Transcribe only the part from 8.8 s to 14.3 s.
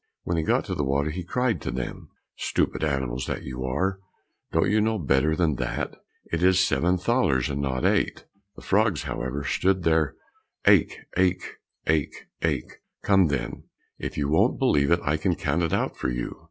however, stood to their, "aik aik, aik, aik." "Come, then, if you